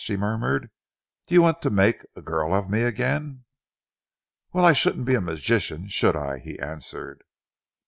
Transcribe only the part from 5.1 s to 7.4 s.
a magician, should I?" he answered.